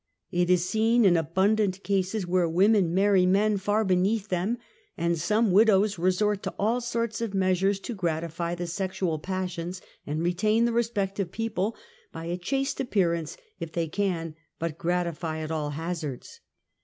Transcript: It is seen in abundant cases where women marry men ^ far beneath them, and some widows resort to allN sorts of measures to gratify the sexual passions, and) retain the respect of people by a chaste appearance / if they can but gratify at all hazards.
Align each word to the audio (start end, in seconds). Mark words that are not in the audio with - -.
It 0.31 0.49
is 0.49 0.67
seen 0.67 1.05
in 1.05 1.15
abundant 1.15 1.83
cases 1.83 2.25
where 2.25 2.49
women 2.49 2.91
marry 2.91 3.27
men 3.27 3.57
^ 3.57 3.59
far 3.59 3.85
beneath 3.85 4.29
them, 4.29 4.57
and 4.97 5.15
some 5.19 5.51
widows 5.51 5.99
resort 5.99 6.41
to 6.41 6.55
allN 6.59 6.81
sorts 6.81 7.21
of 7.21 7.35
measures 7.35 7.79
to 7.81 7.93
gratify 7.93 8.55
the 8.55 8.65
sexual 8.65 9.19
passions, 9.19 9.79
and) 10.07 10.23
retain 10.23 10.65
the 10.65 10.73
respect 10.73 11.19
of 11.19 11.31
people 11.31 11.75
by 12.11 12.25
a 12.25 12.35
chaste 12.37 12.79
appearance 12.79 13.37
/ 13.49 13.59
if 13.59 13.71
they 13.73 13.87
can 13.87 14.33
but 14.57 14.79
gratify 14.79 15.37
at 15.39 15.51
all 15.51 15.69
hazards. 15.69 16.39